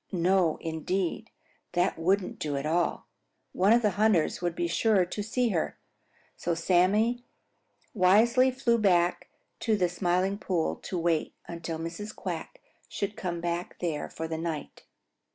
No, 0.11 0.57
indeed, 0.61 1.29
that 1.73 1.99
wouldn't 1.99 2.39
do 2.39 2.57
at 2.57 2.65
all. 2.65 3.05
One 3.51 3.71
of 3.71 3.83
the 3.83 3.91
hunters 4.01 4.41
would 4.41 4.55
be 4.55 4.65
sure 4.67 5.05
to 5.05 5.21
see 5.21 5.49
her. 5.49 5.77
So 6.35 6.55
Sammy 6.55 7.23
wisely 7.93 8.49
flew 8.49 8.79
back 8.79 9.29
to 9.59 9.77
the 9.77 9.87
Smiling 9.89 10.39
Pool 10.39 10.77
to 10.77 10.97
wait 10.97 11.35
until 11.47 11.77
Mrs. 11.77 12.15
Quack 12.15 12.59
should 12.89 13.15
come 13.15 13.41
back 13.41 13.77
there 13.77 14.09
for 14.09 14.27
the 14.27 14.39
night. 14.39 14.85